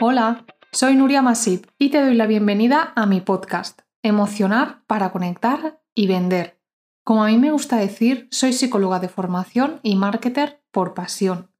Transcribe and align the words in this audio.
Hola, 0.00 0.46
soy 0.70 0.94
Nuria 0.94 1.22
Masip 1.22 1.66
y 1.76 1.90
te 1.90 2.00
doy 2.00 2.14
la 2.14 2.28
bienvenida 2.28 2.92
a 2.94 3.04
mi 3.04 3.20
podcast, 3.20 3.80
Emocionar 4.04 4.84
para 4.86 5.10
conectar 5.10 5.82
y 5.92 6.06
vender. 6.06 6.60
Como 7.02 7.24
a 7.24 7.26
mí 7.26 7.36
me 7.36 7.50
gusta 7.50 7.78
decir, 7.78 8.28
soy 8.30 8.52
psicóloga 8.52 9.00
de 9.00 9.08
formación 9.08 9.80
y 9.82 9.96
marketer 9.96 10.62
por 10.70 10.94
pasión. 10.94 11.50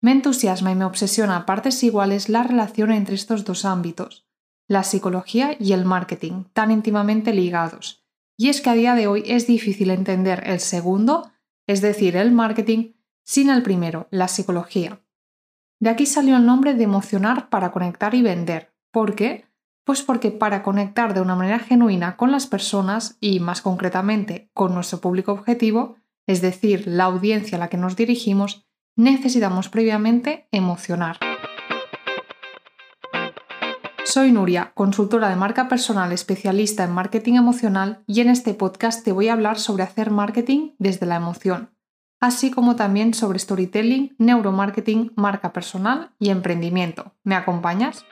Me 0.00 0.12
entusiasma 0.12 0.72
y 0.72 0.74
me 0.74 0.86
obsesiona 0.86 1.36
a 1.36 1.44
partes 1.44 1.82
iguales 1.82 2.30
la 2.30 2.44
relación 2.44 2.92
entre 2.92 3.14
estos 3.14 3.44
dos 3.44 3.66
ámbitos, 3.66 4.26
la 4.68 4.82
psicología 4.82 5.54
y 5.60 5.72
el 5.72 5.84
marketing, 5.84 6.44
tan 6.54 6.70
íntimamente 6.70 7.34
ligados. 7.34 8.06
Y 8.38 8.48
es 8.48 8.62
que 8.62 8.70
a 8.70 8.74
día 8.74 8.94
de 8.94 9.06
hoy 9.06 9.22
es 9.26 9.46
difícil 9.46 9.90
entender 9.90 10.44
el 10.46 10.60
segundo, 10.60 11.30
es 11.66 11.82
decir, 11.82 12.16
el 12.16 12.32
marketing, 12.32 12.94
sin 13.22 13.50
el 13.50 13.62
primero, 13.62 14.08
la 14.10 14.28
psicología. 14.28 15.02
De 15.78 15.90
aquí 15.90 16.06
salió 16.06 16.36
el 16.36 16.46
nombre 16.46 16.74
de 16.74 16.84
emocionar 16.84 17.50
para 17.50 17.70
conectar 17.70 18.14
y 18.14 18.22
vender. 18.22 18.72
¿Por 18.90 19.14
qué? 19.14 19.44
Pues 19.84 20.02
porque 20.02 20.30
para 20.30 20.62
conectar 20.62 21.12
de 21.12 21.20
una 21.20 21.36
manera 21.36 21.58
genuina 21.58 22.16
con 22.16 22.32
las 22.32 22.46
personas 22.46 23.18
y 23.20 23.40
más 23.40 23.60
concretamente 23.60 24.50
con 24.54 24.74
nuestro 24.74 25.00
público 25.00 25.32
objetivo, 25.32 25.96
es 26.26 26.40
decir, 26.40 26.84
la 26.86 27.04
audiencia 27.04 27.56
a 27.56 27.60
la 27.60 27.68
que 27.68 27.76
nos 27.76 27.94
dirigimos, 27.94 28.66
necesitamos 28.96 29.68
previamente 29.68 30.48
emocionar. 30.50 31.18
Soy 34.04 34.32
Nuria, 34.32 34.72
consultora 34.74 35.28
de 35.28 35.36
marca 35.36 35.68
personal 35.68 36.10
especialista 36.10 36.84
en 36.84 36.92
marketing 36.92 37.34
emocional 37.34 38.02
y 38.06 38.22
en 38.22 38.30
este 38.30 38.54
podcast 38.54 39.04
te 39.04 39.12
voy 39.12 39.28
a 39.28 39.34
hablar 39.34 39.58
sobre 39.58 39.82
hacer 39.82 40.10
marketing 40.10 40.70
desde 40.78 41.04
la 41.04 41.16
emoción 41.16 41.75
así 42.20 42.50
como 42.50 42.76
también 42.76 43.14
sobre 43.14 43.38
storytelling, 43.38 44.14
neuromarketing, 44.18 45.12
marca 45.16 45.52
personal 45.52 46.12
y 46.18 46.30
emprendimiento. 46.30 47.12
¿Me 47.22 47.34
acompañas? 47.34 48.04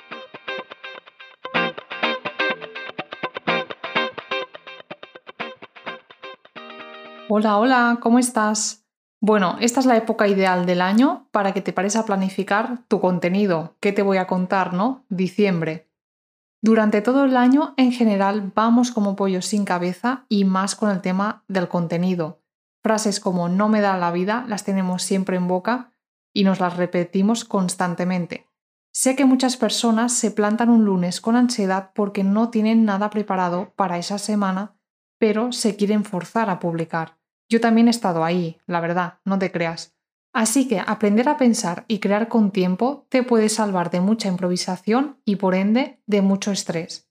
Hola, 7.28 7.58
hola, 7.58 7.98
¿cómo 8.00 8.18
estás? 8.18 8.84
Bueno, 9.20 9.56
esta 9.60 9.80
es 9.80 9.86
la 9.86 9.96
época 9.96 10.28
ideal 10.28 10.66
del 10.66 10.82
año 10.82 11.28
para 11.30 11.54
que 11.54 11.62
te 11.62 11.72
pares 11.72 11.96
a 11.96 12.04
planificar 12.04 12.86
tu 12.88 13.00
contenido. 13.00 13.74
¿Qué 13.80 13.92
te 13.92 14.02
voy 14.02 14.18
a 14.18 14.26
contar, 14.26 14.74
no? 14.74 15.06
Diciembre. 15.08 15.90
Durante 16.60 17.00
todo 17.00 17.24
el 17.24 17.36
año, 17.36 17.72
en 17.78 17.90
general, 17.90 18.52
vamos 18.54 18.90
como 18.90 19.16
pollos 19.16 19.46
sin 19.46 19.64
cabeza 19.64 20.26
y 20.28 20.44
más 20.44 20.76
con 20.76 20.90
el 20.90 21.00
tema 21.00 21.42
del 21.48 21.68
contenido. 21.68 22.43
Frases 22.84 23.18
como 23.18 23.48
no 23.48 23.70
me 23.70 23.80
da 23.80 23.96
la 23.96 24.12
vida 24.12 24.44
las 24.46 24.64
tenemos 24.64 25.02
siempre 25.02 25.38
en 25.38 25.48
boca 25.48 25.94
y 26.34 26.44
nos 26.44 26.60
las 26.60 26.76
repetimos 26.76 27.46
constantemente. 27.46 28.50
Sé 28.92 29.16
que 29.16 29.24
muchas 29.24 29.56
personas 29.56 30.12
se 30.12 30.30
plantan 30.30 30.68
un 30.68 30.84
lunes 30.84 31.22
con 31.22 31.34
ansiedad 31.34 31.92
porque 31.94 32.24
no 32.24 32.50
tienen 32.50 32.84
nada 32.84 33.08
preparado 33.08 33.72
para 33.74 33.96
esa 33.96 34.18
semana, 34.18 34.76
pero 35.18 35.50
se 35.50 35.76
quieren 35.76 36.04
forzar 36.04 36.50
a 36.50 36.60
publicar. 36.60 37.16
Yo 37.48 37.58
también 37.58 37.86
he 37.86 37.90
estado 37.90 38.22
ahí, 38.22 38.58
la 38.66 38.80
verdad, 38.80 39.14
no 39.24 39.38
te 39.38 39.50
creas. 39.50 39.96
Así 40.34 40.68
que 40.68 40.78
aprender 40.78 41.30
a 41.30 41.38
pensar 41.38 41.86
y 41.88 42.00
crear 42.00 42.28
con 42.28 42.50
tiempo 42.50 43.06
te 43.08 43.22
puede 43.22 43.48
salvar 43.48 43.90
de 43.90 44.00
mucha 44.00 44.28
improvisación 44.28 45.18
y 45.24 45.36
por 45.36 45.54
ende 45.54 46.02
de 46.06 46.20
mucho 46.20 46.52
estrés 46.52 47.08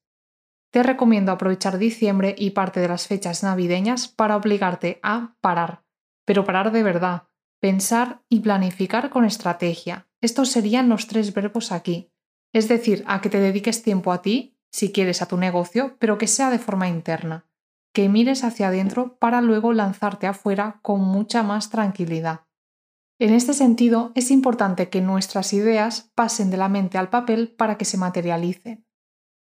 te 0.74 0.82
recomiendo 0.82 1.32
aprovechar 1.32 1.78
diciembre 1.78 2.34
y 2.36 2.50
parte 2.50 2.80
de 2.80 2.88
las 2.88 3.06
fechas 3.06 3.44
navideñas 3.44 4.08
para 4.08 4.36
obligarte 4.36 5.00
a 5.04 5.36
parar, 5.40 5.84
pero 6.26 6.46
parar 6.46 6.72
de 6.72 6.82
verdad, 6.82 7.28
pensar 7.60 8.24
y 8.28 8.40
planificar 8.40 9.12
con 9.12 9.24
estrategia. 9.24 10.08
Estos 10.20 10.50
serían 10.50 10.90
los 10.90 11.06
tres 11.06 11.32
verbos 11.32 11.72
aquí. 11.72 12.12
Es 12.54 12.68
decir, 12.70 13.04
a 13.06 13.22
que 13.22 13.30
te 13.30 13.40
dediques 13.40 13.84
tiempo 13.84 14.12
a 14.12 14.24
ti, 14.24 14.58
si 14.72 14.92
quieres 14.92 15.22
a 15.22 15.28
tu 15.28 15.38
negocio, 15.38 15.96
pero 16.00 16.18
que 16.18 16.26
sea 16.26 16.50
de 16.50 16.58
forma 16.58 16.88
interna, 16.88 17.46
que 17.94 18.10
mires 18.10 18.44
hacia 18.44 18.70
adentro 18.70 19.18
para 19.18 19.42
luego 19.42 19.74
lanzarte 19.74 20.26
afuera 20.26 20.80
con 20.82 21.02
mucha 21.02 21.44
más 21.44 21.70
tranquilidad. 21.70 22.48
En 23.20 23.32
este 23.32 23.54
sentido, 23.54 24.12
es 24.16 24.32
importante 24.32 24.90
que 24.90 25.02
nuestras 25.02 25.54
ideas 25.54 26.12
pasen 26.16 26.50
de 26.50 26.58
la 26.58 26.68
mente 26.68 26.98
al 26.98 27.12
papel 27.12 27.50
para 27.56 27.78
que 27.78 27.86
se 27.86 28.00
materialicen. 28.00 28.88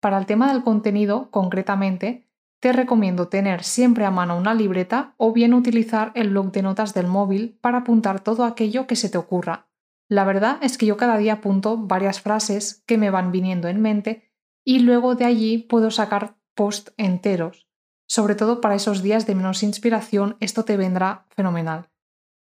Para 0.01 0.19
el 0.19 0.27
tema 0.27 0.53
del 0.53 0.63
contenido, 0.63 1.31
concretamente, 1.31 2.29
te 2.61 2.73
recomiendo 2.73 3.29
tener 3.29 3.63
siempre 3.63 4.05
a 4.05 4.11
mano 4.11 4.37
una 4.37 4.55
libreta 4.55 5.15
o 5.17 5.33
bien 5.33 5.55
utilizar 5.55 6.13
el 6.15 6.31
blog 6.31 6.53
de 6.53 6.63
notas 6.63 6.95
del 6.95 7.07
móvil 7.07 7.59
para 7.61 7.79
apuntar 7.79 8.21
todo 8.21 8.45
aquello 8.45 8.87
que 8.87 8.97
se 8.97 9.09
te 9.09 9.19
ocurra. 9.19 9.69
La 10.09 10.25
verdad 10.25 10.59
es 10.63 10.79
que 10.79 10.87
yo 10.87 10.97
cada 10.97 11.19
día 11.19 11.35
apunto 11.35 11.77
varias 11.77 12.21
frases 12.21 12.83
que 12.87 12.99
me 12.99 13.11
van 13.11 13.31
viniendo 13.31 13.69
en 13.69 13.81
mente 13.81 14.33
y 14.65 14.81
luego 14.81 15.15
de 15.15 15.25
allí 15.25 15.59
puedo 15.59 15.91
sacar 15.91 16.37
post 16.55 16.91
enteros. 16.97 17.69
Sobre 18.07 18.35
todo 18.35 18.61
para 18.61 18.75
esos 18.75 19.03
días 19.03 19.27
de 19.27 19.35
menos 19.35 19.63
inspiración, 19.63 20.37
esto 20.41 20.65
te 20.65 20.77
vendrá 20.77 21.27
fenomenal. 21.31 21.91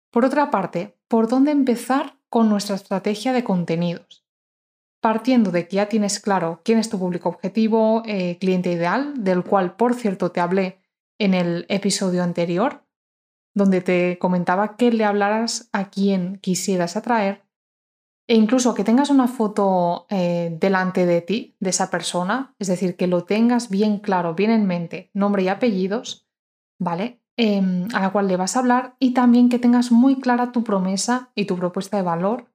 Por 0.10 0.26
otra 0.26 0.50
parte, 0.50 0.98
¿por 1.08 1.28
dónde 1.28 1.52
empezar 1.52 2.18
con 2.30 2.50
nuestra 2.50 2.76
estrategia 2.76 3.34
de 3.34 3.44
contenidos? 3.44 4.26
Partiendo 5.02 5.52
de 5.52 5.68
que 5.68 5.78
ya 5.78 5.88
tienes 5.88 6.20
claro 6.20 6.62
quién 6.64 6.80
es 6.80 6.90
tu 6.90 7.00
público 7.00 7.30
objetivo, 7.30 8.04
eh, 8.06 8.38
cliente 8.40 8.72
ideal, 8.72 9.24
del 9.24 9.44
cual, 9.44 9.76
por 9.76 9.94
cierto, 9.94 10.32
te 10.32 10.40
hablé 10.40 10.80
en 11.20 11.34
el 11.34 11.66
episodio 11.70 12.24
anterior, 12.24 12.86
donde 13.54 13.82
te 13.82 14.18
comentaba 14.20 14.76
que 14.76 14.92
le 14.92 15.06
hablaras 15.06 15.70
a 15.74 15.90
quien 15.90 16.38
quisieras 16.38 16.96
atraer, 16.96 17.44
e 18.28 18.36
incluso 18.36 18.76
que 18.76 18.84
tengas 18.84 19.10
una 19.10 19.28
foto 19.28 20.06
eh, 20.10 20.56
delante 20.60 21.06
de 21.06 21.22
ti, 21.22 21.56
de 21.60 21.72
esa 21.72 21.90
persona, 21.90 22.54
es 22.60 22.68
decir, 22.68 22.96
que 22.96 23.08
lo 23.08 23.24
tengas 23.24 23.70
bien 23.70 23.98
claro, 23.98 24.36
bien 24.36 24.52
en 24.52 24.68
mente, 24.68 25.10
nombre 25.14 25.44
y 25.44 25.48
apellidos, 25.48 26.30
¿vale? 26.78 27.22
Em, 27.38 27.88
a 27.94 28.02
la 28.02 28.12
cual 28.12 28.28
le 28.28 28.38
vas 28.38 28.56
a 28.56 28.60
hablar 28.60 28.96
y 29.00 29.14
también 29.14 29.50
que 29.50 29.60
tengas 29.60 29.92
muy 29.92 30.20
clara 30.20 30.52
tu 30.52 30.64
promesa 30.64 31.32
y 31.36 31.46
tu 31.46 31.56
propuesta 31.56 31.98
de 31.98 32.04
valor 32.04 32.52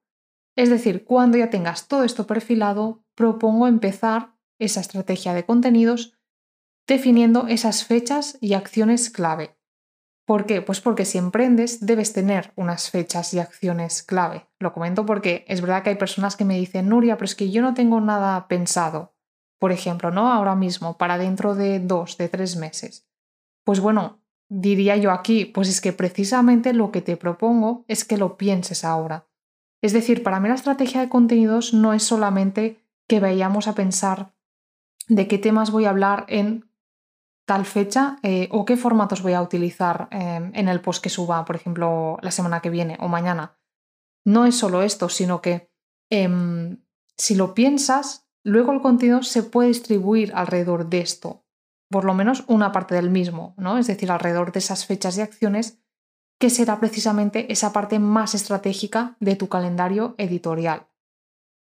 es 0.55 0.69
decir, 0.69 1.03
cuando 1.03 1.37
ya 1.37 1.49
tengas 1.49 1.87
todo 1.87 2.03
esto 2.03 2.27
perfilado, 2.27 3.03
propongo 3.15 3.67
empezar 3.67 4.35
esa 4.59 4.81
estrategia 4.81 5.33
de 5.33 5.45
contenidos 5.45 6.17
definiendo 6.87 7.47
esas 7.47 7.85
fechas 7.85 8.37
y 8.41 8.53
acciones 8.53 9.09
clave. 9.09 9.57
¿Por 10.25 10.45
qué? 10.45 10.61
Pues 10.61 10.81
porque 10.81 11.05
si 11.05 11.17
emprendes 11.17 11.85
debes 11.85 12.13
tener 12.13 12.51
unas 12.55 12.89
fechas 12.89 13.33
y 13.33 13.39
acciones 13.39 14.01
clave. 14.01 14.47
Lo 14.59 14.73
comento 14.73 15.05
porque 15.05 15.45
es 15.47 15.61
verdad 15.61 15.83
que 15.83 15.91
hay 15.91 15.95
personas 15.97 16.35
que 16.35 16.45
me 16.45 16.57
dicen, 16.57 16.89
Nuria, 16.89 17.17
pero 17.17 17.25
es 17.25 17.35
que 17.35 17.51
yo 17.51 17.61
no 17.61 17.73
tengo 17.73 18.01
nada 18.01 18.47
pensado. 18.47 19.15
Por 19.59 19.71
ejemplo, 19.71 20.09
¿no? 20.09 20.31
Ahora 20.31 20.55
mismo, 20.55 20.97
para 20.97 21.17
dentro 21.17 21.53
de 21.53 21.79
dos, 21.79 22.17
de 22.17 22.27
tres 22.27 22.55
meses. 22.55 23.07
Pues 23.63 23.79
bueno, 23.79 24.21
diría 24.49 24.97
yo 24.97 25.11
aquí, 25.11 25.45
pues 25.45 25.69
es 25.69 25.79
que 25.79 25.93
precisamente 25.93 26.73
lo 26.73 26.91
que 26.91 27.01
te 27.01 27.17
propongo 27.17 27.85
es 27.87 28.03
que 28.03 28.17
lo 28.17 28.37
pienses 28.37 28.83
ahora. 28.83 29.27
Es 29.81 29.93
decir, 29.93 30.23
para 30.23 30.39
mí 30.39 30.47
la 30.49 30.55
estrategia 30.55 31.01
de 31.01 31.09
contenidos 31.09 31.73
no 31.73 31.93
es 31.93 32.03
solamente 32.03 32.83
que 33.07 33.19
vayamos 33.19 33.67
a 33.67 33.75
pensar 33.75 34.33
de 35.07 35.27
qué 35.27 35.37
temas 35.37 35.71
voy 35.71 35.85
a 35.85 35.91
hablar 35.91 36.25
en 36.27 36.69
tal 37.45 37.65
fecha 37.65 38.17
eh, 38.23 38.49
o 38.51 38.65
qué 38.65 38.75
formatos 38.75 39.21
voy 39.21 39.33
a 39.33 39.41
utilizar 39.41 40.07
en 40.11 40.67
el 40.67 40.81
post 40.81 41.03
que 41.03 41.09
suba, 41.09 41.45
por 41.45 41.55
ejemplo, 41.55 42.17
la 42.21 42.31
semana 42.31 42.61
que 42.61 42.71
viene 42.71 42.97
o 42.99 43.07
mañana. 43.07 43.59
No 44.25 44.45
es 44.45 44.55
solo 44.55 44.81
esto, 44.81 45.09
sino 45.09 45.41
que 45.41 45.69
em, 46.09 46.83
si 47.17 47.35
lo 47.35 47.53
piensas, 47.53 48.27
luego 48.43 48.71
el 48.71 48.81
contenido 48.81 49.21
se 49.21 49.43
puede 49.43 49.67
distribuir 49.69 50.31
alrededor 50.33 50.89
de 50.89 51.01
esto, 51.01 51.45
por 51.91 52.03
lo 52.03 52.15
menos 52.15 52.43
una 52.47 52.71
parte 52.71 52.95
del 52.95 53.11
mismo, 53.11 53.53
¿no? 53.57 53.77
Es 53.77 53.85
decir, 53.85 54.11
alrededor 54.11 54.51
de 54.51 54.59
esas 54.59 54.87
fechas 54.87 55.17
y 55.17 55.21
acciones 55.21 55.84
que 56.39 56.49
será 56.49 56.79
precisamente 56.79 57.51
esa 57.51 57.71
parte 57.71 57.99
más 57.99 58.35
estratégica 58.35 59.15
de 59.19 59.35
tu 59.35 59.47
calendario 59.47 60.15
editorial. 60.17 60.87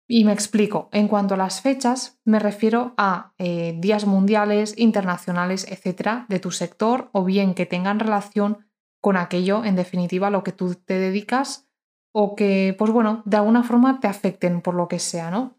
Y 0.08 0.24
me 0.24 0.34
explico, 0.34 0.90
en 0.92 1.08
cuanto 1.08 1.34
a 1.34 1.38
las 1.38 1.62
fechas, 1.62 2.20
me 2.26 2.38
refiero 2.38 2.94
a 2.98 3.34
eh, 3.40 3.76
días 3.80 4.06
mundiales, 4.06 4.76
internacionales, 4.78 5.66
etcétera, 5.70 6.26
de 6.30 6.40
tu 6.40 6.52
sector 6.52 7.10
o 7.12 7.24
bien 7.24 7.56
que 7.56 7.66
tengan 7.66 8.00
relación 8.00 8.68
con 9.02 9.18
aquello, 9.18 9.66
en 9.66 9.76
definitiva, 9.76 10.28
a 10.28 10.32
lo 10.32 10.44
que 10.44 10.52
tú 10.52 10.76
te 10.76 11.00
dedicas 11.00 11.68
o 12.12 12.36
que, 12.36 12.76
pues 12.78 12.92
bueno, 12.92 13.24
de 13.26 13.38
alguna 13.38 13.64
forma 13.64 14.00
te 14.00 14.08
afecten 14.08 14.62
por 14.62 14.76
lo 14.76 14.88
que 14.88 15.00
sea, 15.00 15.32
¿no? 15.32 15.58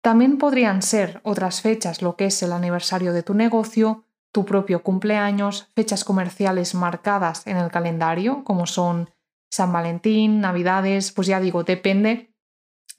También 0.00 0.38
podrían 0.38 0.80
ser 0.80 1.20
otras 1.24 1.60
fechas, 1.60 2.02
lo 2.02 2.16
que 2.16 2.26
es 2.26 2.42
el 2.42 2.52
aniversario 2.52 3.12
de 3.12 3.22
tu 3.22 3.34
negocio, 3.34 4.04
tu 4.32 4.44
propio 4.44 4.82
cumpleaños, 4.82 5.70
fechas 5.74 6.04
comerciales 6.04 6.74
marcadas 6.74 7.46
en 7.46 7.56
el 7.56 7.70
calendario, 7.70 8.44
como 8.44 8.66
son 8.66 9.10
San 9.50 9.72
Valentín, 9.72 10.40
Navidades, 10.40 11.12
pues 11.12 11.28
ya 11.28 11.40
digo, 11.40 11.64
depende 11.64 12.34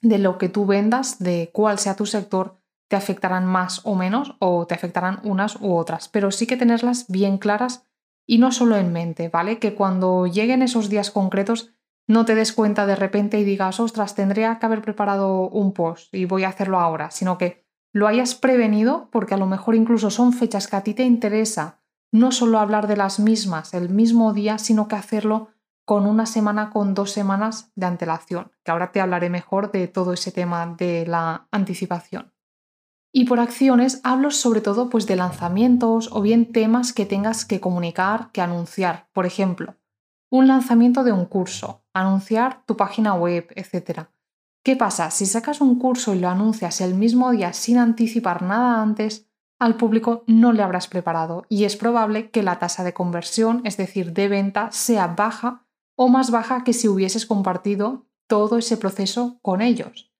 de 0.02 0.18
lo 0.18 0.38
que 0.38 0.48
tú 0.48 0.66
vendas, 0.66 1.18
de 1.18 1.50
cuál 1.52 1.78
sea 1.78 1.96
tu 1.96 2.06
sector, 2.06 2.60
te 2.88 2.96
afectarán 2.96 3.46
más 3.46 3.82
o 3.84 3.94
menos 3.94 4.34
o 4.40 4.66
te 4.66 4.74
afectarán 4.74 5.20
unas 5.22 5.56
u 5.60 5.76
otras, 5.76 6.08
pero 6.08 6.30
sí 6.32 6.46
que 6.46 6.56
tenerlas 6.56 7.06
bien 7.08 7.38
claras 7.38 7.84
y 8.26 8.38
no 8.38 8.50
solo 8.50 8.76
en 8.76 8.92
mente, 8.92 9.28
¿vale? 9.28 9.58
Que 9.58 9.74
cuando 9.74 10.26
lleguen 10.26 10.62
esos 10.62 10.88
días 10.88 11.10
concretos 11.10 11.72
no 12.08 12.24
te 12.24 12.34
des 12.34 12.52
cuenta 12.52 12.86
de 12.86 12.96
repente 12.96 13.38
y 13.38 13.44
digas, 13.44 13.78
ostras, 13.78 14.16
tendría 14.16 14.58
que 14.58 14.66
haber 14.66 14.82
preparado 14.82 15.48
un 15.48 15.72
post 15.72 16.12
y 16.12 16.24
voy 16.24 16.42
a 16.42 16.48
hacerlo 16.48 16.80
ahora, 16.80 17.12
sino 17.12 17.38
que 17.38 17.64
lo 17.92 18.06
hayas 18.06 18.34
prevenido 18.34 19.08
porque 19.10 19.34
a 19.34 19.38
lo 19.38 19.46
mejor 19.46 19.74
incluso 19.74 20.10
son 20.10 20.32
fechas 20.32 20.68
que 20.68 20.76
a 20.76 20.82
ti 20.82 20.94
te 20.94 21.04
interesa 21.04 21.80
no 22.12 22.32
solo 22.32 22.58
hablar 22.58 22.86
de 22.86 22.96
las 22.96 23.20
mismas 23.20 23.74
el 23.74 23.88
mismo 23.88 24.32
día, 24.32 24.58
sino 24.58 24.88
que 24.88 24.96
hacerlo 24.96 25.48
con 25.84 26.06
una 26.06 26.26
semana, 26.26 26.70
con 26.70 26.94
dos 26.94 27.10
semanas 27.10 27.72
de 27.74 27.86
antelación, 27.86 28.52
que 28.64 28.70
ahora 28.70 28.92
te 28.92 29.00
hablaré 29.00 29.28
mejor 29.28 29.72
de 29.72 29.88
todo 29.88 30.12
ese 30.12 30.30
tema 30.30 30.74
de 30.78 31.06
la 31.06 31.48
anticipación. 31.50 32.32
Y 33.12 33.24
por 33.24 33.40
acciones 33.40 34.00
hablo 34.04 34.30
sobre 34.30 34.60
todo 34.60 34.88
pues 34.88 35.06
de 35.06 35.16
lanzamientos 35.16 36.08
o 36.12 36.22
bien 36.22 36.52
temas 36.52 36.92
que 36.92 37.06
tengas 37.06 37.44
que 37.44 37.60
comunicar, 37.60 38.30
que 38.30 38.40
anunciar. 38.40 39.08
Por 39.12 39.26
ejemplo, 39.26 39.74
un 40.30 40.46
lanzamiento 40.46 41.02
de 41.02 41.10
un 41.10 41.24
curso, 41.24 41.82
anunciar 41.92 42.64
tu 42.66 42.76
página 42.76 43.14
web, 43.14 43.48
etc. 43.56 44.06
¿Qué 44.62 44.76
pasa? 44.76 45.10
Si 45.10 45.24
sacas 45.24 45.62
un 45.62 45.78
curso 45.78 46.14
y 46.14 46.18
lo 46.18 46.28
anuncias 46.28 46.82
el 46.82 46.94
mismo 46.94 47.30
día 47.30 47.54
sin 47.54 47.78
anticipar 47.78 48.42
nada 48.42 48.82
antes, 48.82 49.26
al 49.58 49.76
público 49.76 50.24
no 50.26 50.52
le 50.52 50.62
habrás 50.62 50.86
preparado 50.86 51.46
y 51.48 51.64
es 51.64 51.76
probable 51.76 52.30
que 52.30 52.42
la 52.42 52.58
tasa 52.58 52.84
de 52.84 52.92
conversión, 52.92 53.62
es 53.64 53.78
decir, 53.78 54.12
de 54.12 54.28
venta, 54.28 54.70
sea 54.70 55.06
baja 55.08 55.66
o 55.96 56.08
más 56.08 56.30
baja 56.30 56.62
que 56.62 56.74
si 56.74 56.88
hubieses 56.88 57.24
compartido 57.24 58.06
todo 58.26 58.58
ese 58.58 58.76
proceso 58.76 59.38
con 59.42 59.62
ellos. 59.62 60.12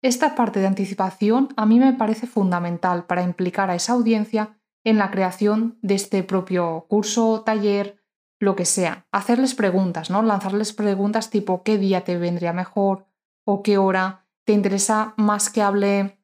Esta 0.00 0.36
parte 0.36 0.60
de 0.60 0.68
anticipación 0.68 1.48
a 1.56 1.66
mí 1.66 1.80
me 1.80 1.92
parece 1.92 2.28
fundamental 2.28 3.06
para 3.06 3.24
implicar 3.24 3.68
a 3.68 3.74
esa 3.74 3.94
audiencia 3.94 4.60
en 4.84 4.96
la 4.96 5.10
creación 5.10 5.76
de 5.82 5.96
este 5.96 6.22
propio 6.22 6.86
curso, 6.88 7.42
taller, 7.44 8.00
lo 8.38 8.54
que 8.54 8.64
sea. 8.64 9.06
Hacerles 9.10 9.56
preguntas, 9.56 10.08
¿no? 10.08 10.22
Lanzarles 10.22 10.72
preguntas 10.72 11.30
tipo 11.30 11.64
qué 11.64 11.78
día 11.78 12.04
te 12.04 12.16
vendría 12.16 12.52
mejor 12.52 13.07
o 13.50 13.62
qué 13.62 13.78
hora 13.78 14.26
te 14.44 14.52
interesa 14.52 15.14
más 15.16 15.48
que 15.48 15.62
hable 15.62 16.20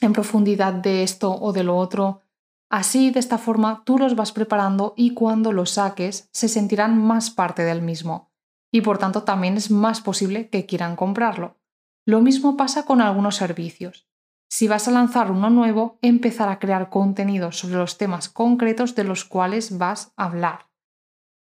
en 0.00 0.12
profundidad 0.12 0.72
de 0.72 1.04
esto 1.04 1.32
o 1.32 1.52
de 1.52 1.62
lo 1.62 1.76
otro. 1.76 2.22
Así, 2.68 3.12
de 3.12 3.20
esta 3.20 3.38
forma, 3.38 3.84
tú 3.84 3.98
los 3.98 4.16
vas 4.16 4.32
preparando 4.32 4.92
y 4.96 5.14
cuando 5.14 5.52
los 5.52 5.70
saques 5.70 6.28
se 6.32 6.48
sentirán 6.48 7.00
más 7.00 7.30
parte 7.30 7.62
del 7.62 7.82
mismo 7.82 8.32
y 8.72 8.80
por 8.80 8.98
tanto 8.98 9.22
también 9.22 9.56
es 9.56 9.70
más 9.70 10.00
posible 10.00 10.48
que 10.48 10.66
quieran 10.66 10.96
comprarlo. 10.96 11.56
Lo 12.04 12.20
mismo 12.20 12.56
pasa 12.56 12.84
con 12.84 13.00
algunos 13.00 13.36
servicios. 13.36 14.08
Si 14.50 14.66
vas 14.66 14.88
a 14.88 14.90
lanzar 14.90 15.30
uno 15.30 15.50
nuevo, 15.50 16.00
empezar 16.02 16.48
a 16.48 16.58
crear 16.58 16.90
contenido 16.90 17.52
sobre 17.52 17.76
los 17.76 17.96
temas 17.96 18.28
concretos 18.28 18.96
de 18.96 19.04
los 19.04 19.24
cuales 19.24 19.78
vas 19.78 20.12
a 20.16 20.24
hablar. 20.24 20.66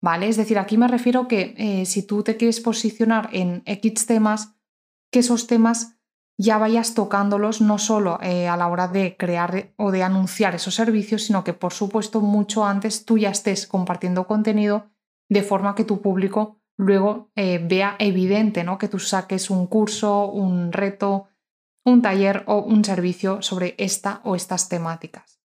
¿Vale? 0.02 0.30
Es 0.30 0.38
decir, 0.38 0.58
aquí 0.58 0.80
me 0.80 0.88
refiero 0.88 1.28
que 1.28 1.54
eh, 1.58 1.86
si 1.86 2.02
tú 2.02 2.24
te 2.24 2.38
quieres 2.38 2.60
posicionar 2.60 3.30
en 3.34 3.62
X 3.68 4.08
temas, 4.08 4.56
que 5.12 5.20
esos 5.20 5.48
temas 5.48 5.98
ya 6.38 6.58
vayas 6.58 6.96
tocándolos 6.96 7.62
no 7.62 7.78
solo 7.78 8.18
eh, 8.22 8.48
a 8.48 8.58
la 8.58 8.68
hora 8.68 8.88
de 8.88 9.16
crear 9.16 9.74
o 9.78 9.92
de 9.92 10.02
anunciar 10.02 10.56
esos 10.56 10.74
servicios, 10.74 11.24
sino 11.24 11.44
que 11.44 11.54
por 11.54 11.74
supuesto 11.74 12.22
mucho 12.22 12.66
antes 12.66 13.06
tú 13.06 13.18
ya 13.18 13.30
estés 13.30 13.68
compartiendo 13.68 14.26
contenido 14.26 14.90
de 15.30 15.44
forma 15.44 15.76
que 15.76 15.84
tu 15.84 16.02
público 16.02 16.58
luego 16.78 17.30
eh, 17.36 17.60
vea 17.64 17.96
evidente 18.00 18.64
¿no? 18.64 18.80
que 18.80 18.88
tú 18.88 18.98
saques 18.98 19.52
un 19.52 19.68
curso, 19.68 20.26
un 20.32 20.72
reto, 20.72 21.28
un 21.86 22.02
taller 22.02 22.44
o 22.48 22.58
un 22.58 22.84
servicio 22.84 23.42
sobre 23.42 23.76
esta 23.78 24.22
o 24.24 24.36
estas 24.36 24.68
temáticas. 24.68 25.40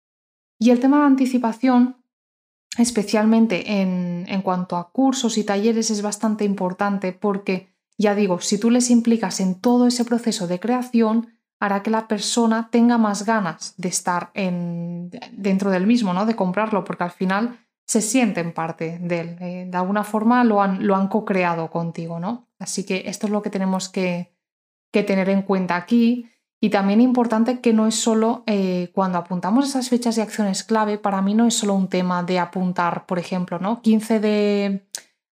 Y 0.57 0.69
el 0.69 0.79
tema 0.79 0.99
de 0.99 1.07
anticipación, 1.07 1.97
especialmente 2.77 3.81
en, 3.81 4.25
en 4.29 4.41
cuanto 4.41 4.77
a 4.77 4.91
cursos 4.91 5.37
y 5.37 5.43
talleres, 5.43 5.91
es 5.91 6.01
bastante 6.01 6.45
importante 6.45 7.11
porque 7.11 7.74
ya 7.97 8.15
digo, 8.15 8.39
si 8.41 8.59
tú 8.59 8.69
les 8.69 8.89
implicas 8.89 9.39
en 9.39 9.59
todo 9.59 9.87
ese 9.87 10.05
proceso 10.05 10.47
de 10.47 10.59
creación, 10.59 11.35
hará 11.59 11.83
que 11.83 11.89
la 11.89 12.07
persona 12.07 12.69
tenga 12.69 12.97
más 12.97 13.25
ganas 13.25 13.73
de 13.77 13.89
estar 13.89 14.31
en, 14.33 15.09
dentro 15.31 15.71
del 15.71 15.87
mismo, 15.87 16.13
¿no? 16.13 16.25
de 16.25 16.35
comprarlo, 16.35 16.83
porque 16.83 17.05
al 17.05 17.11
final 17.11 17.59
se 17.85 18.01
sienten 18.01 18.53
parte 18.53 18.99
de 18.99 19.19
él. 19.19 19.37
Eh, 19.39 19.67
de 19.69 19.77
alguna 19.77 20.03
forma 20.03 20.43
lo 20.43 20.61
han, 20.61 20.85
lo 20.85 20.95
han 20.95 21.07
co-creado 21.07 21.69
contigo. 21.69 22.19
¿no? 22.19 22.49
Así 22.59 22.83
que 22.83 23.03
esto 23.05 23.27
es 23.27 23.31
lo 23.31 23.41
que 23.41 23.49
tenemos 23.49 23.89
que, 23.89 24.35
que 24.91 25.03
tener 25.03 25.29
en 25.29 25.43
cuenta 25.43 25.75
aquí. 25.75 26.29
Y 26.61 26.69
también 26.69 26.99
importante 26.99 27.59
que 27.59 27.73
no 27.73 27.85
es 27.85 27.95
solo 27.95 28.43
eh, 28.47 28.89
cuando 28.93 29.17
apuntamos 29.17 29.67
esas 29.67 29.89
fechas 29.89 30.17
y 30.17 30.21
acciones 30.21 30.63
clave, 30.63 30.97
para 30.97 31.21
mí 31.21 31.35
no 31.35 31.45
es 31.45 31.53
solo 31.53 31.75
un 31.75 31.89
tema 31.89 32.23
de 32.23 32.39
apuntar, 32.39 33.05
por 33.05 33.19
ejemplo, 33.19 33.59
¿no? 33.59 33.81
15 33.81 34.19
de 34.19 34.87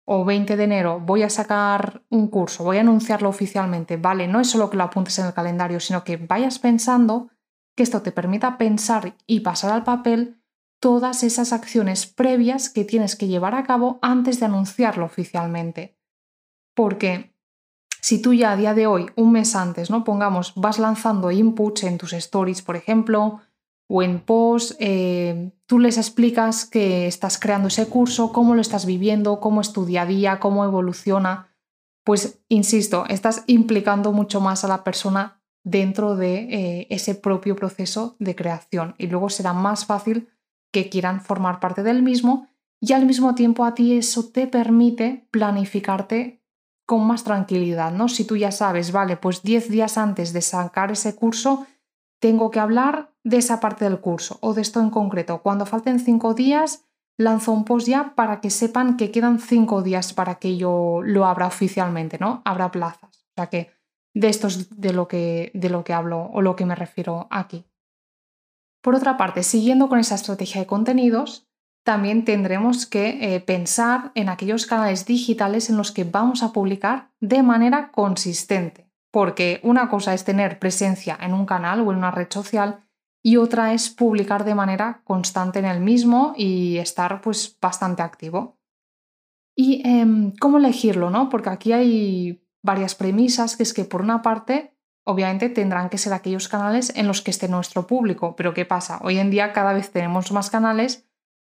o 0.06 0.26
20 0.26 0.58
de 0.58 0.64
enero 0.64 1.00
voy 1.00 1.24
a 1.24 1.30
sacar 1.30 2.04
un 2.10 2.28
curso, 2.28 2.64
voy 2.64 2.78
a 2.78 2.82
anunciarlo 2.82 3.30
oficialmente, 3.30 3.98
vale, 3.98 4.28
no 4.28 4.40
es 4.40 4.50
solo 4.50 4.70
que 4.70 4.78
lo 4.78 4.84
apuntes 4.84 5.18
en 5.20 5.28
el 5.28 5.34
calendario, 5.34 5.80
sino 5.80 6.04
que 6.04 6.18
vayas 6.18 6.60
pensando 6.60 7.30
que 7.76 7.84
esto 7.84 8.02
te 8.02 8.12
permita 8.12 8.58
pensar 8.58 9.16
y 9.28 9.42
pasar 9.42 9.72
al 9.72 9.84
papel 9.84 10.42
todas 10.82 11.24
esas 11.24 11.54
acciones 11.54 12.08
previas 12.08 12.70
que 12.70 12.84
tienes 12.84 13.16
que 13.16 13.28
llevar 13.28 13.56
a 13.56 13.64
cabo 13.64 14.00
antes 14.02 14.40
de 14.40 14.48
anunciarlo 14.48 15.06
oficialmente. 15.06 15.98
Porque 16.76 17.36
si 18.02 18.20
tú 18.22 18.34
ya 18.34 18.52
a 18.52 18.58
día 18.58 18.74
de 18.74 18.88
hoy, 18.88 19.08
un 19.16 19.32
mes 19.32 19.56
antes, 19.56 19.92
¿no? 19.92 20.04
Pongamos, 20.04 20.54
vas 20.56 20.80
lanzando 20.80 21.30
inputs 21.32 21.84
en 21.84 22.00
tus 22.00 22.14
stories, 22.14 22.64
por 22.64 22.76
ejemplo, 22.76 23.42
o 23.94 24.02
en 24.02 24.22
post, 24.22 24.72
eh, 24.80 25.52
tú 25.66 25.78
les 25.78 25.98
explicas 25.98 26.66
que 26.66 27.08
estás 27.08 27.38
creando 27.38 27.68
ese 27.68 27.88
curso, 27.88 28.32
cómo 28.32 28.56
lo 28.56 28.62
estás 28.62 28.86
viviendo, 28.86 29.42
cómo 29.42 29.60
es 29.60 29.74
tu 29.74 29.86
día 29.86 30.04
a 30.04 30.06
día, 30.06 30.40
cómo 30.40 30.64
evoluciona. 30.64 31.54
Pues, 32.06 32.42
insisto, 32.48 33.04
estás 33.10 33.44
implicando 33.48 34.14
mucho 34.14 34.40
más 34.40 34.64
a 34.64 34.70
la 34.70 34.86
persona 34.86 35.44
dentro 35.66 36.16
de 36.16 36.36
eh, 36.36 36.88
ese 36.90 37.16
propio 37.16 37.58
proceso 37.58 38.16
de 38.18 38.34
creación 38.34 38.96
y 38.98 39.08
luego 39.08 39.30
será 39.30 39.52
más 39.52 39.86
fácil 39.86 40.30
que 40.72 40.88
quieran 40.88 41.20
formar 41.20 41.60
parte 41.60 41.84
del 41.84 42.02
mismo 42.02 42.48
y 42.80 42.94
al 42.94 43.06
mismo 43.06 43.36
tiempo 43.36 43.66
a 43.66 43.76
ti 43.76 43.98
eso 43.98 44.30
te 44.30 44.48
permite 44.48 45.28
planificarte 45.32 46.42
con 46.86 47.06
más 47.06 47.26
tranquilidad, 47.26 47.92
¿no? 47.92 48.08
Si 48.08 48.24
tú 48.24 48.38
ya 48.38 48.54
sabes, 48.54 48.94
vale, 48.94 49.18
pues 49.18 49.44
10 49.44 49.70
días 49.70 49.98
antes 49.98 50.32
de 50.32 50.42
sacar 50.42 50.92
ese 50.92 51.14
curso 51.14 51.68
tengo 52.22 52.52
que 52.52 52.60
hablar 52.62 53.11
de 53.24 53.38
esa 53.38 53.60
parte 53.60 53.86
del 53.86 54.00
curso 54.00 54.38
o 54.42 54.54
de 54.54 54.62
esto 54.62 54.80
en 54.80 54.90
concreto. 54.90 55.42
Cuando 55.42 55.66
falten 55.66 56.00
cinco 56.00 56.34
días, 56.34 56.86
lanzo 57.18 57.52
un 57.52 57.66
post 57.66 57.88
ya 57.88 58.16
para 58.16 58.42
que 58.42 58.50
sepan 58.50 58.98
que 58.98 59.12
quedan 59.12 59.40
cinco 59.40 59.82
días 59.82 60.14
para 60.14 60.36
que 60.36 60.58
yo 60.58 61.02
lo 61.04 61.26
abra 61.26 61.48
oficialmente, 61.48 62.18
¿no? 62.20 62.42
Habrá 62.46 62.72
plazas. 62.72 63.26
O 63.30 63.34
sea 63.36 63.48
que 63.48 63.72
de 64.14 64.30
esto 64.30 64.48
es 64.48 64.82
de 64.82 64.94
lo 64.94 65.08
que, 65.08 65.52
de 65.54 65.70
lo 65.70 65.84
que 65.84 65.94
hablo 65.94 66.30
o 66.34 66.42
lo 66.42 66.56
que 66.56 66.66
me 66.66 66.76
refiero 66.76 67.28
aquí. 67.30 67.66
Por 68.82 68.96
otra 68.96 69.16
parte, 69.16 69.44
siguiendo 69.44 69.90
con 69.90 70.00
esa 70.00 70.16
estrategia 70.16 70.62
de 70.62 70.68
contenidos, 70.68 71.48
también 71.84 72.26
tendremos 72.26 72.86
que 72.86 73.36
eh, 73.36 73.40
pensar 73.40 74.12
en 74.16 74.30
aquellos 74.30 74.66
canales 74.66 75.06
digitales 75.06 75.70
en 75.70 75.78
los 75.78 75.92
que 75.92 76.04
vamos 76.04 76.44
a 76.44 76.52
publicar 76.52 77.12
de 77.20 77.44
manera 77.44 77.92
consistente 77.92 78.92
porque 79.12 79.60
una 79.64 79.90
cosa 79.90 80.14
es 80.14 80.24
tener 80.24 80.58
presencia 80.58 81.18
en 81.22 81.34
un 81.34 81.46
canal 81.46 81.82
o 81.82 81.92
en 81.92 81.98
una 81.98 82.12
red 82.12 82.28
social 82.30 82.86
y 83.24 83.38
otra 83.38 83.74
es 83.74 83.90
publicar 83.90 84.46
de 84.46 84.56
manera 84.56 85.02
constante 85.04 85.60
en 85.60 85.66
el 85.66 85.80
mismo 85.80 86.34
y 86.36 86.78
estar 86.78 87.22
pues 87.22 87.58
bastante 87.62 88.02
activo. 88.02 88.58
¿Y 89.56 89.88
em, 89.88 90.34
cómo 90.40 90.58
elegirlo? 90.58 91.10
¿no? 91.10 91.30
Porque 91.30 91.50
aquí 91.50 91.72
hay 91.72 92.44
varias 92.64 92.96
premisas, 92.96 93.56
que 93.56 93.64
es 93.64 93.74
que 93.74 93.86
por 93.86 94.02
una 94.02 94.22
parte, 94.22 94.76
obviamente 95.06 95.50
tendrán 95.50 95.90
que 95.90 95.98
ser 95.98 96.14
aquellos 96.14 96.48
canales 96.48 96.94
en 96.96 97.08
los 97.08 97.22
que 97.22 97.32
esté 97.32 97.48
nuestro 97.48 97.88
público, 97.88 98.36
pero 98.36 98.54
¿qué 98.54 98.66
pasa? 98.66 99.00
Hoy 99.04 99.18
en 99.18 99.32
día 99.32 99.54
cada 99.54 99.74
vez 99.74 99.92
tenemos 99.92 100.32
más 100.32 100.50
canales, 100.50 101.08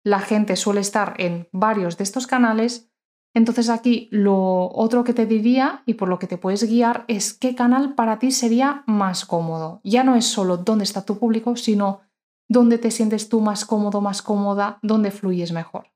la 0.04 0.20
gente 0.20 0.56
suele 0.56 0.80
estar 0.80 1.14
en 1.18 1.48
varios 1.52 1.96
de 1.96 2.04
estos 2.04 2.26
canales, 2.26 2.90
entonces 3.36 3.68
aquí 3.68 4.08
lo 4.10 4.72
otro 4.72 5.04
que 5.04 5.12
te 5.12 5.26
diría 5.26 5.82
y 5.84 5.92
por 5.94 6.08
lo 6.08 6.18
que 6.18 6.26
te 6.26 6.38
puedes 6.38 6.64
guiar 6.64 7.04
es 7.06 7.34
qué 7.34 7.54
canal 7.54 7.94
para 7.94 8.18
ti 8.18 8.30
sería 8.30 8.82
más 8.86 9.26
cómodo. 9.26 9.82
Ya 9.84 10.04
no 10.04 10.14
es 10.14 10.24
solo 10.24 10.56
dónde 10.56 10.84
está 10.84 11.04
tu 11.04 11.18
público, 11.18 11.54
sino 11.54 12.00
dónde 12.48 12.78
te 12.78 12.90
sientes 12.90 13.28
tú 13.28 13.42
más 13.42 13.66
cómodo, 13.66 14.00
más 14.00 14.22
cómoda, 14.22 14.78
dónde 14.80 15.10
fluyes 15.10 15.52
mejor. 15.52 15.92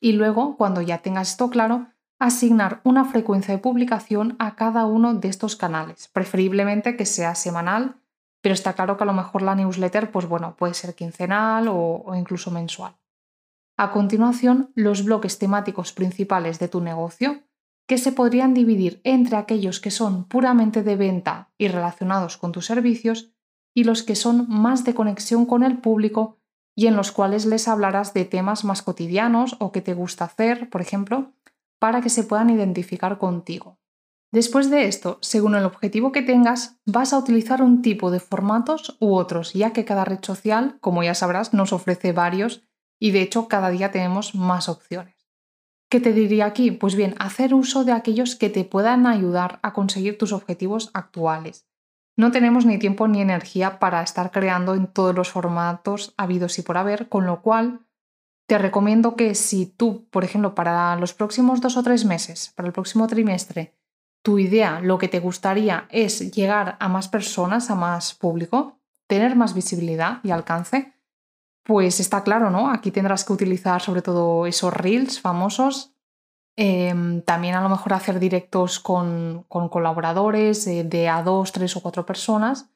Y 0.00 0.14
luego, 0.14 0.56
cuando 0.56 0.82
ya 0.82 0.98
tengas 0.98 1.30
esto 1.30 1.48
claro, 1.48 1.86
asignar 2.18 2.80
una 2.82 3.04
frecuencia 3.04 3.54
de 3.54 3.60
publicación 3.60 4.34
a 4.40 4.56
cada 4.56 4.84
uno 4.84 5.14
de 5.14 5.28
estos 5.28 5.54
canales, 5.54 6.08
preferiblemente 6.08 6.96
que 6.96 7.06
sea 7.06 7.36
semanal, 7.36 8.00
pero 8.40 8.52
está 8.52 8.72
claro 8.72 8.96
que 8.96 9.04
a 9.04 9.06
lo 9.06 9.12
mejor 9.12 9.42
la 9.42 9.54
newsletter, 9.54 10.10
pues 10.10 10.26
bueno, 10.26 10.56
puede 10.56 10.74
ser 10.74 10.96
quincenal 10.96 11.68
o, 11.68 12.02
o 12.04 12.16
incluso 12.16 12.50
mensual. 12.50 12.96
A 13.76 13.92
continuación, 13.92 14.70
los 14.74 15.04
bloques 15.04 15.38
temáticos 15.38 15.92
principales 15.92 16.58
de 16.58 16.68
tu 16.68 16.80
negocio, 16.80 17.42
que 17.86 17.98
se 17.98 18.10
podrían 18.10 18.54
dividir 18.54 19.00
entre 19.04 19.36
aquellos 19.36 19.80
que 19.80 19.90
son 19.90 20.24
puramente 20.24 20.82
de 20.82 20.96
venta 20.96 21.50
y 21.58 21.68
relacionados 21.68 22.36
con 22.36 22.52
tus 22.52 22.66
servicios 22.66 23.32
y 23.74 23.84
los 23.84 24.02
que 24.02 24.16
son 24.16 24.46
más 24.48 24.84
de 24.84 24.94
conexión 24.94 25.44
con 25.46 25.62
el 25.62 25.78
público 25.78 26.38
y 26.74 26.86
en 26.86 26.96
los 26.96 27.12
cuales 27.12 27.46
les 27.46 27.68
hablarás 27.68 28.12
de 28.14 28.24
temas 28.24 28.64
más 28.64 28.82
cotidianos 28.82 29.56
o 29.60 29.72
que 29.72 29.82
te 29.82 29.94
gusta 29.94 30.24
hacer, 30.24 30.68
por 30.70 30.80
ejemplo, 30.80 31.32
para 31.78 32.00
que 32.00 32.10
se 32.10 32.24
puedan 32.24 32.50
identificar 32.50 33.18
contigo. 33.18 33.78
Después 34.32 34.70
de 34.70 34.86
esto, 34.86 35.18
según 35.22 35.54
el 35.54 35.64
objetivo 35.64 36.12
que 36.12 36.22
tengas, 36.22 36.78
vas 36.84 37.12
a 37.12 37.18
utilizar 37.18 37.62
un 37.62 37.82
tipo 37.82 38.10
de 38.10 38.20
formatos 38.20 38.96
u 39.00 39.14
otros, 39.14 39.52
ya 39.52 39.72
que 39.72 39.84
cada 39.84 40.04
red 40.04 40.18
social, 40.22 40.78
como 40.80 41.02
ya 41.02 41.14
sabrás, 41.14 41.54
nos 41.54 41.72
ofrece 41.72 42.12
varios 42.12 42.66
y 42.98 43.10
de 43.10 43.22
hecho 43.22 43.48
cada 43.48 43.70
día 43.70 43.90
tenemos 43.90 44.34
más 44.34 44.68
opciones. 44.68 45.14
¿Qué 45.88 46.00
te 46.00 46.12
diría 46.12 46.46
aquí? 46.46 46.72
Pues 46.72 46.96
bien, 46.96 47.14
hacer 47.18 47.54
uso 47.54 47.84
de 47.84 47.92
aquellos 47.92 48.34
que 48.34 48.50
te 48.50 48.64
puedan 48.64 49.06
ayudar 49.06 49.60
a 49.62 49.72
conseguir 49.72 50.18
tus 50.18 50.32
objetivos 50.32 50.90
actuales. 50.94 51.66
No 52.16 52.32
tenemos 52.32 52.66
ni 52.66 52.78
tiempo 52.78 53.06
ni 53.08 53.20
energía 53.20 53.78
para 53.78 54.02
estar 54.02 54.30
creando 54.30 54.74
en 54.74 54.86
todos 54.86 55.14
los 55.14 55.30
formatos 55.30 56.14
habidos 56.16 56.58
y 56.58 56.62
por 56.62 56.78
haber, 56.78 57.08
con 57.08 57.26
lo 57.26 57.42
cual 57.42 57.86
te 58.46 58.58
recomiendo 58.58 59.16
que 59.16 59.34
si 59.34 59.66
tú, 59.66 60.08
por 60.10 60.24
ejemplo, 60.24 60.54
para 60.54 60.96
los 60.96 61.14
próximos 61.14 61.60
dos 61.60 61.76
o 61.76 61.82
tres 61.82 62.04
meses, 62.04 62.52
para 62.56 62.66
el 62.66 62.72
próximo 62.72 63.06
trimestre, 63.06 63.76
tu 64.22 64.38
idea, 64.38 64.80
lo 64.80 64.98
que 64.98 65.08
te 65.08 65.20
gustaría 65.20 65.86
es 65.90 66.32
llegar 66.34 66.76
a 66.80 66.88
más 66.88 67.08
personas, 67.08 67.70
a 67.70 67.74
más 67.74 68.14
público, 68.14 68.80
tener 69.06 69.36
más 69.36 69.54
visibilidad 69.54 70.18
y 70.24 70.30
alcance, 70.30 70.95
pues 71.66 71.98
está 71.98 72.22
claro, 72.22 72.48
¿no? 72.50 72.70
Aquí 72.70 72.92
tendrás 72.92 73.24
que 73.24 73.32
utilizar 73.32 73.82
sobre 73.82 74.00
todo 74.00 74.46
esos 74.46 74.72
reels 74.72 75.20
famosos. 75.20 75.92
Em, 76.56 77.20
también 77.22 77.54
a 77.56 77.60
lo 77.60 77.68
mejor 77.68 77.92
hacer 77.92 78.18
directos 78.20 78.78
con, 78.78 79.44
colaboradores 79.48 80.64
de 80.64 81.08
a 81.08 81.22
dos, 81.22 81.52
tres 81.52 81.76
o 81.76 81.82
cuatro 81.82 82.06
personas, 82.06 82.70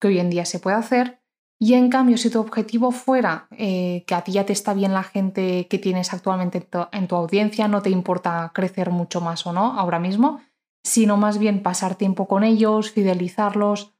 que 0.00 0.08
hoy 0.08 0.20
en 0.20 0.30
día 0.30 0.44
se 0.44 0.60
puede 0.60 0.76
hacer. 0.76 1.20
Y 1.58 1.74
en 1.74 1.90
cambio, 1.90 2.18
si 2.18 2.30
tu 2.30 2.38
objetivo 2.38 2.92
fuera 2.92 3.48
eh, 3.50 4.04
que 4.06 4.14
a 4.14 4.22
ti 4.22 4.32
ya 4.32 4.46
te 4.46 4.52
está 4.52 4.74
bien 4.74 4.92
la 4.92 5.02
gente 5.02 5.66
que 5.68 5.78
tienes 5.78 6.12
actualmente 6.12 6.68
en 6.92 7.08
tu 7.08 7.16
audiencia, 7.16 7.66
no 7.66 7.82
te 7.82 7.90
importa 7.90 8.52
crecer 8.54 8.90
mucho 8.90 9.20
más 9.20 9.46
o 9.46 9.52
no 9.52 9.78
ahora 9.78 9.98
mismo, 9.98 10.40
sino 10.84 11.16
más 11.16 11.38
bien 11.38 11.62
pasar 11.62 11.96
tiempo 11.96 12.28
con 12.28 12.44
ellos, 12.44 12.92
fidelizarlos, 12.92 13.95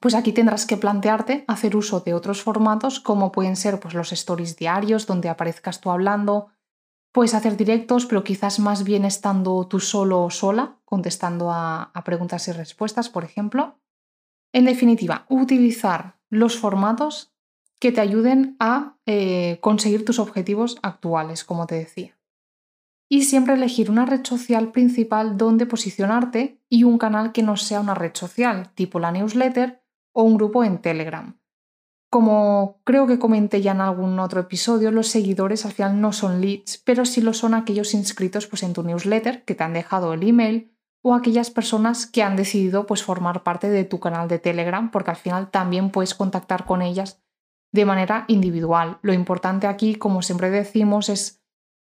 pues 0.00 0.14
aquí 0.14 0.32
tendrás 0.32 0.66
que 0.66 0.76
plantearte 0.76 1.44
hacer 1.48 1.76
uso 1.76 2.00
de 2.00 2.14
otros 2.14 2.42
formatos 2.42 3.00
como 3.00 3.32
pueden 3.32 3.56
ser 3.56 3.80
pues, 3.80 3.94
los 3.94 4.12
stories 4.12 4.56
diarios 4.56 5.06
donde 5.06 5.28
aparezcas 5.28 5.80
tú 5.80 5.90
hablando, 5.90 6.48
puedes 7.12 7.34
hacer 7.34 7.56
directos 7.56 8.06
pero 8.06 8.24
quizás 8.24 8.58
más 8.58 8.84
bien 8.84 9.04
estando 9.04 9.66
tú 9.66 9.80
solo 9.80 10.22
o 10.22 10.30
sola 10.30 10.78
contestando 10.84 11.50
a, 11.50 11.90
preguntas 12.04 12.46
y 12.48 12.52
respuestas, 12.52 13.08
por 13.08 13.24
ejemplo. 13.24 13.80
En 14.52 14.64
definitiva, 14.64 15.26
utilizar 15.28 16.18
los 16.30 16.56
formatos 16.56 17.34
que 17.80 17.92
te 17.92 18.00
ayuden 18.00 18.56
a 18.60 18.96
eh, 19.06 19.58
conseguir 19.60 20.04
tus 20.04 20.18
objetivos 20.18 20.78
actuales, 20.82 21.44
como 21.44 21.66
te 21.66 21.74
decía 21.74 22.16
y 23.08 23.22
siempre 23.22 23.54
elegir 23.54 23.90
una 23.90 24.06
red 24.06 24.24
social 24.24 24.72
principal 24.72 25.36
donde 25.36 25.66
posicionarte 25.66 26.60
y 26.68 26.84
un 26.84 26.98
canal 26.98 27.32
que 27.32 27.42
no 27.42 27.56
sea 27.56 27.80
una 27.80 27.94
red 27.94 28.12
social, 28.14 28.70
tipo 28.74 28.98
la 28.98 29.12
newsletter 29.12 29.82
o 30.16 30.22
un 30.22 30.38
grupo 30.38 30.64
en 30.64 30.78
Telegram. 30.78 31.38
Como 32.10 32.80
creo 32.84 33.06
que 33.06 33.18
comenté 33.18 33.60
ya 33.60 33.72
en 33.72 33.82
algún 33.82 34.18
otro 34.18 34.40
episodio, 34.40 34.90
los 34.90 35.08
seguidores 35.08 35.66
al 35.66 35.72
final 35.72 36.00
no 36.00 36.14
son 36.14 36.40
leads, 36.40 36.78
pero 36.78 37.04
sí 37.04 37.20
lo 37.20 37.34
son 37.34 37.52
aquellos 37.52 37.92
inscritos 37.92 38.46
pues, 38.46 38.62
en 38.62 38.72
tu 38.72 38.82
newsletter 38.82 39.44
que 39.44 39.54
te 39.54 39.62
han 39.62 39.74
dejado 39.74 40.14
el 40.14 40.26
email 40.26 40.72
o 41.02 41.14
aquellas 41.14 41.50
personas 41.50 42.06
que 42.06 42.22
han 42.22 42.34
decidido 42.34 42.86
pues, 42.86 43.02
formar 43.02 43.42
parte 43.42 43.68
de 43.68 43.84
tu 43.84 44.00
canal 44.00 44.26
de 44.26 44.38
Telegram, 44.38 44.90
porque 44.90 45.10
al 45.10 45.16
final 45.16 45.50
también 45.50 45.90
puedes 45.90 46.14
contactar 46.14 46.64
con 46.64 46.80
ellas 46.80 47.22
de 47.72 47.84
manera 47.84 48.24
individual. 48.28 48.98
Lo 49.02 49.12
importante 49.12 49.66
aquí, 49.66 49.96
como 49.96 50.22
siempre 50.22 50.48
decimos, 50.48 51.10
es 51.10 51.42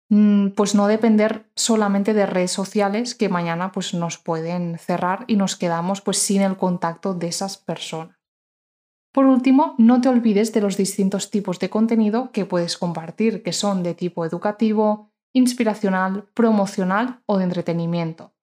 Mm, 0.10 0.50
pues 0.50 0.76
no 0.76 0.86
depender 0.86 1.50
solamente 1.56 2.14
de 2.14 2.28
redes 2.28 2.52
sociales 2.52 3.16
que 3.16 3.30
mañana 3.30 3.72
pues 3.72 3.96
nos 3.96 4.20
pueden 4.20 4.78
cerrar 4.78 5.26
y 5.28 5.38
nos 5.38 5.56
quedamos 5.56 6.02
pues 6.02 6.20
sin 6.20 6.44
el 6.44 6.56
contacto 6.56 7.16
de 7.16 7.28
esas 7.28 7.58
personas. 7.58 8.16
Por 9.14 9.26
último, 9.26 9.76
no 9.78 10.02
te 10.02 10.10
olvides 10.10 10.54
de 10.54 10.62
los 10.62 10.76
distintos 10.76 11.30
tipos 11.30 11.60
de 11.60 11.70
contenido 11.70 12.32
que 12.32 12.46
puedes 12.46 12.78
compartir, 12.80 13.44
que 13.44 13.54
son 13.54 13.84
de 13.84 13.94
tipo 13.94 14.26
educativo, 14.26 15.12
inspiracional, 15.34 16.26
promocional 16.34 17.22
o 17.28 17.38
de 17.38 17.44
entretenimiento. 17.44 18.34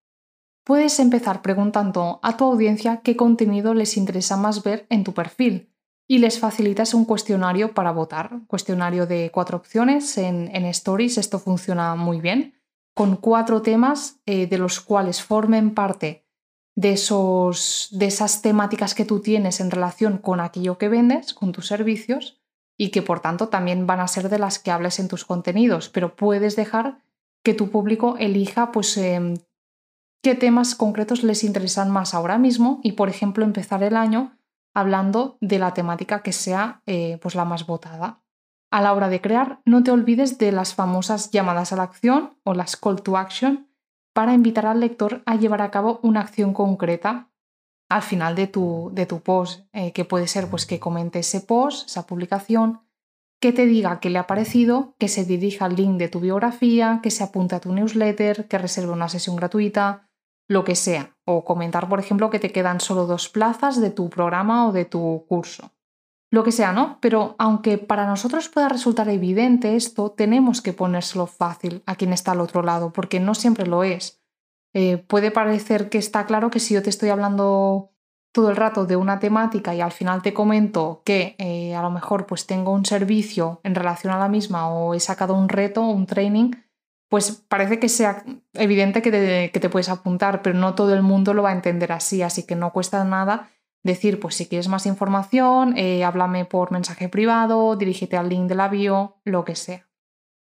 Puedes 0.65 1.01
empezar 1.01 1.43
preguntando 1.43 2.21
a 2.23 2.37
tu 2.37 2.45
audiencia 2.45 2.99
qué 2.99 3.17
contenido 3.17 3.75
les 3.75 3.97
interesa 3.97 4.37
más 4.37 4.63
ver 4.63 4.87
en 4.91 5.03
tu 5.03 5.13
perfil 5.13 5.73
y 6.07 6.19
les 6.19 6.39
facilitas 6.39 6.95
un 6.95 7.05
cuestionario 7.05 7.75
para 7.75 7.91
votar. 7.91 8.43
Cuestionario 8.47 9.07
de 9.07 9.31
cuatro 9.33 9.57
opciones 9.57 10.19
en, 10.19 10.49
Stories, 10.67 11.19
esto 11.19 11.41
funciona 11.41 11.97
muy 11.97 12.21
bien, 12.21 12.55
con 12.95 13.17
cuatro 13.17 13.61
temas 13.61 14.21
eh, 14.25 14.47
de 14.47 14.59
los 14.59 14.79
cuales 14.79 15.21
formen 15.21 15.75
parte 15.75 16.30
de, 16.77 16.93
esos, 16.93 17.89
de 17.93 18.07
esas 18.07 18.43
temáticas 18.43 18.95
que 18.95 19.05
tú 19.05 19.21
tienes 19.21 19.61
en 19.61 19.71
relación 19.71 20.19
con 20.19 20.41
aquello 20.41 20.79
que 20.79 20.89
vendes, 20.89 21.35
con 21.35 21.53
tus 21.53 21.67
servicios, 21.67 22.41
y 22.77 22.91
que 22.91 23.03
por 23.03 23.21
tanto 23.21 23.49
también 23.49 23.87
van 23.87 24.01
a 24.01 24.09
ser 24.09 24.29
de 24.29 24.39
las 24.39 24.59
que 24.59 24.71
hables 24.71 24.99
en 24.99 25.09
tus 25.09 25.25
contenidos, 25.25 25.89
pero 25.89 26.17
puedes 26.17 26.57
dejar 26.57 27.03
que 27.45 27.55
tu 27.55 27.71
público 27.71 28.17
elija 28.19 28.73
pues, 28.73 28.97
em, 28.97 29.37
qué 30.23 30.35
temas 30.35 30.75
concretos 30.75 31.23
les 31.23 31.45
interesan 31.45 31.91
más 31.91 32.15
ahora 32.15 32.39
mismo 32.39 32.81
y, 32.83 32.93
por 32.93 33.09
ejemplo, 33.09 33.45
empezar 33.45 33.83
el 33.83 33.97
año 33.97 34.39
hablando 34.75 35.37
de 35.41 35.59
la 35.59 35.75
temática 35.75 36.23
que 36.23 36.33
sea 36.33 36.83
eh, 36.87 37.19
pues 37.21 37.35
la 37.35 37.45
más 37.45 37.67
votada. 37.67 38.23
A 38.71 38.81
la 38.81 38.95
hora 38.95 39.09
de 39.09 39.21
crear, 39.21 39.61
no 39.65 39.83
te 39.83 39.91
olvides 39.91 40.39
de 40.39 40.53
las 40.53 40.75
famosas 40.75 41.31
llamadas 41.31 41.73
a 41.73 41.77
la 41.77 41.83
acción 41.83 42.37
o 42.45 42.55
las 42.55 42.77
call 42.77 43.03
to 43.03 43.17
action 43.17 43.70
para 44.13 44.35
invitar 44.35 44.67
al 44.67 44.81
lector 44.81 45.23
a 45.27 45.37
llevar 45.37 45.63
a 45.63 45.71
cabo 45.71 46.01
una 46.03 46.21
acción 46.21 46.53
concreta 46.53 47.31
al 47.89 48.03
final 48.03 48.37
de 48.37 48.47
tu, 48.47 48.91
de 48.93 49.05
tu 49.05 49.21
post, 49.21 49.67
eh, 49.73 49.93
que 49.93 50.05
puede 50.05 50.29
ser 50.29 50.49
pues, 50.49 50.65
que 50.65 50.79
comente 50.79 51.19
ese 51.19 51.41
post, 51.41 51.89
esa 51.89 52.07
publicación, 52.07 52.81
que 53.41 53.53
te 53.53 53.67
diga 53.67 54.01
qué 54.01 54.11
le 54.11 54.19
ha 54.19 54.27
parecido, 54.27 54.95
que 54.99 55.09
se 55.09 55.25
dirija 55.25 55.65
al 55.65 55.75
link 55.75 55.99
de 55.99 56.09
tu 56.09 56.21
biografía, 56.21 57.01
que 57.03 57.11
se 57.11 57.25
apunte 57.25 57.57
a 57.57 57.61
tu 57.61 57.73
newsletter, 57.73 58.47
que 58.47 58.59
reserve 58.59 58.93
una 58.93 59.09
sesión 59.09 59.35
gratuita, 59.35 60.09
lo 60.47 60.63
que 60.63 60.77
sea. 60.77 61.17
O 61.25 61.45
comentar, 61.45 61.89
por 61.89 61.99
ejemplo, 61.99 62.31
que 62.31 62.39
te 62.39 62.53
quedan 62.53 62.81
solo 62.81 63.07
dos 63.07 63.29
plazas 63.29 63.81
de 63.81 63.91
tu 63.91 64.11
programa 64.11 64.69
o 64.69 64.73
de 64.73 64.85
tu 64.85 65.25
curso. 65.27 65.73
Lo 66.33 66.45
que 66.45 66.53
sea, 66.53 66.73
¿no? 66.73 66.99
Pero 67.01 67.35
aunque 67.39 67.77
para 67.77 68.07
nosotros 68.07 68.49
pueda 68.49 68.69
resultar 68.69 69.09
evidente 69.09 69.75
esto, 69.75 70.13
tenemos 70.13 70.63
que 70.63 70.73
ponérselo 70.73 71.27
fácil 71.27 71.83
a 71.87 71.97
quien 71.97 72.13
está 72.13 72.33
al 72.33 72.41
otro 72.41 72.63
lado, 72.63 72.93
porque 72.93 73.19
no 73.19 73.35
siempre 73.35 73.67
lo 73.67 73.83
es. 73.83 74.23
Eh, 74.73 74.99
puede 74.99 75.33
parecer 75.33 75.89
que 75.89 75.99
está 75.99 76.27
claro 76.27 76.51
que 76.51 76.61
si 76.61 76.75
yo 76.75 76.83
te 76.83 76.91
estoy 76.91 77.09
hablando 77.09 77.91
todo 78.33 78.51
el 78.51 78.57
rato 78.57 78.87
de 78.87 78.95
una 78.95 79.19
temática 79.19 79.75
y 79.75 79.81
al 79.81 79.91
final 79.91 80.23
te 80.23 80.33
comento 80.33 81.03
que 81.05 81.35
eh, 81.39 81.75
a 81.75 81.83
lo 81.83 81.91
mejor 81.91 82.27
pues 82.27 82.47
tengo 82.47 82.73
un 82.73 82.87
servicio 82.87 83.61
en 83.65 83.75
relación 83.75 84.13
a 84.13 84.19
la 84.19 84.29
misma 84.29 84.69
o 84.69 84.95
he 84.95 85.01
sacado 85.01 85.35
un 85.35 85.49
reto, 85.49 85.83
un 85.83 86.07
training, 86.07 86.53
pues 87.09 87.33
parece 87.49 87.81
que 87.81 87.89
sea 87.89 88.25
evidente 88.53 89.03
que 89.03 89.51
te, 89.53 89.69
puedes 89.69 89.89
apuntar, 89.89 90.43
pero 90.43 90.57
no 90.57 90.77
todo 90.77 90.95
el 90.95 91.03
mundo 91.03 91.35
lo 91.35 91.43
va 91.43 91.51
a 91.51 91.55
entender 91.55 91.91
así, 91.91 92.23
así 92.23 92.47
que 92.47 92.55
no 92.55 92.73
cuesta 92.73 93.03
nada 93.03 93.51
decir, 93.83 94.21
pues 94.21 94.35
si 94.35 94.47
quieres 94.47 94.69
más 94.69 94.87
información, 94.87 95.77
eh, 95.77 96.05
háblame 96.05 96.45
por 96.45 96.73
mensaje 96.73 97.09
privado, 97.09 97.77
dirígete 97.77 98.17
al 98.17 98.29
link 98.29 98.49
de 98.49 98.55
la 98.55 98.69
bio, 98.69 99.17
lo 99.25 99.45
que 99.45 99.57
sea. 99.57 99.87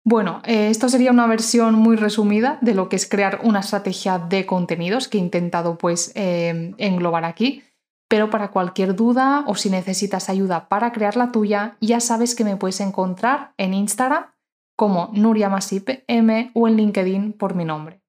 Bueno, 0.03 0.41
eh, 0.45 0.69
esto 0.69 0.89
sería 0.89 1.11
una 1.11 1.27
versión 1.27 1.75
muy 1.75 1.95
resumida 1.95 2.57
de 2.61 2.73
lo 2.73 2.89
que 2.89 2.95
es 2.95 3.07
crear 3.07 3.41
una 3.43 3.59
estrategia 3.59 4.17
de 4.17 4.47
contenidos 4.47 5.07
que 5.07 5.19
he 5.19 5.21
intentado 5.21 5.77
pues 5.77 6.11
eh, 6.15 6.73
englobar 6.77 7.23
aquí. 7.23 7.63
Pero 8.09 8.29
para 8.29 8.51
cualquier 8.51 8.95
duda 8.95 9.45
o 9.47 9.55
si 9.55 9.69
necesitas 9.69 10.27
ayuda 10.27 10.67
para 10.67 10.91
crear 10.91 11.15
la 11.15 11.31
tuya, 11.31 11.77
ya 11.79 11.99
sabes 12.01 12.35
que 12.35 12.43
me 12.43 12.57
puedes 12.57 12.81
encontrar 12.81 13.53
en 13.57 13.73
Instagram 13.73 14.25
como 14.75 15.11
Nuria 15.13 15.47
Masip 15.47 15.87
M 16.07 16.51
o 16.53 16.67
en 16.67 16.75
LinkedIn 16.75 17.33
por 17.33 17.55
mi 17.55 17.63
nombre. 17.63 18.00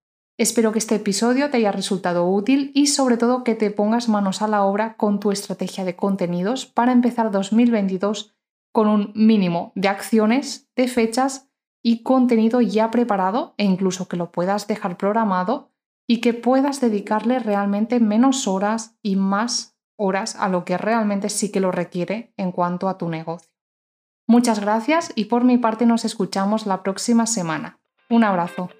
Espero 0.42 0.72
que 0.72 0.80
este 0.80 0.96
episodio 0.96 1.50
te 1.50 1.58
haya 1.58 1.70
resultado 1.70 2.28
útil 2.28 2.72
y 2.74 2.88
sobre 2.88 3.16
todo 3.16 3.44
que 3.44 3.54
te 3.54 3.70
pongas 3.70 4.08
manos 4.08 4.42
a 4.42 4.48
la 4.48 4.64
obra 4.64 4.96
con 4.96 5.20
tu 5.20 5.30
estrategia 5.30 5.84
de 5.84 5.94
contenidos 5.94 6.66
para 6.66 6.90
empezar 6.90 7.30
2022 7.30 8.34
con 8.72 8.88
un 8.88 9.12
mínimo 9.14 9.70
de 9.76 9.86
acciones, 9.86 10.68
de 10.74 10.88
fechas 10.88 11.48
y 11.80 12.02
contenido 12.02 12.60
ya 12.60 12.90
preparado 12.90 13.54
e 13.56 13.62
incluso 13.62 14.08
que 14.08 14.16
lo 14.16 14.32
puedas 14.32 14.66
dejar 14.66 14.96
programado 14.96 15.70
y 16.08 16.20
que 16.20 16.34
puedas 16.34 16.80
dedicarle 16.80 17.38
realmente 17.38 18.00
menos 18.00 18.48
horas 18.48 18.96
y 19.00 19.14
más 19.14 19.76
horas 19.96 20.34
a 20.34 20.48
lo 20.48 20.64
que 20.64 20.76
realmente 20.76 21.28
sí 21.28 21.52
que 21.52 21.60
lo 21.60 21.70
requiere 21.70 22.34
en 22.36 22.50
cuanto 22.50 22.88
a 22.88 22.98
tu 22.98 23.08
negocio. 23.08 23.52
Muchas 24.26 24.58
gracias 24.58 25.12
y 25.14 25.26
por 25.26 25.44
mi 25.44 25.56
parte 25.58 25.86
nos 25.86 26.04
escuchamos 26.04 26.66
la 26.66 26.82
próxima 26.82 27.28
semana. 27.28 27.78
Un 28.10 28.24
abrazo. 28.24 28.70